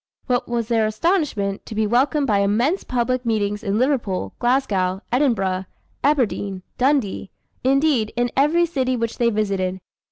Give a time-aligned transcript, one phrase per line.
[0.25, 5.65] What was their astonishment, to be welcomed by immense public meetings in Liverpool, Glasgow, Edinburgh,
[6.03, 7.29] Aberdeen, Dundee;
[7.63, 9.79] indeed, in every city which they visited.